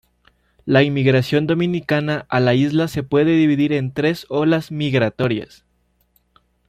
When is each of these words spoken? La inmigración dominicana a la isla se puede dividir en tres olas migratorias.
La 0.65 0.81
inmigración 0.81 1.45
dominicana 1.45 2.25
a 2.29 2.39
la 2.39 2.55
isla 2.55 2.87
se 2.87 3.03
puede 3.03 3.33
dividir 3.37 3.71
en 3.71 3.93
tres 3.93 4.25
olas 4.29 4.71
migratorias. 4.71 5.63